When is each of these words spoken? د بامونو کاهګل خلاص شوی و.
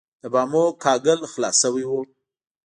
د 0.21 0.23
بامونو 0.33 0.77
کاهګل 0.83 1.19
خلاص 1.33 1.57
شوی 1.63 1.85
و. 1.87 1.91